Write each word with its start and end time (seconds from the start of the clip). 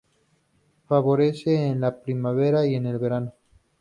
Florece 0.87 1.67
en 1.67 1.81
la 1.81 2.01
primavera 2.01 2.65
y 2.65 2.73
el 2.73 2.97
verano. 2.97 3.33